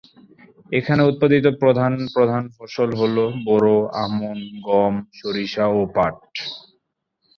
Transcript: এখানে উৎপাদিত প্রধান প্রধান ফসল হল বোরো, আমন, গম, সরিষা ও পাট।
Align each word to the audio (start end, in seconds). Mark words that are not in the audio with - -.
এখানে 0.71 1.01
উৎপাদিত 1.03 1.45
প্রধান 1.61 1.93
প্রধান 2.15 2.43
ফসল 2.55 2.89
হল 3.01 3.15
বোরো, 3.45 3.77
আমন, 4.05 4.37
গম, 4.67 4.93
সরিষা 5.19 5.65
ও 5.69 5.79
পাট। 5.95 6.15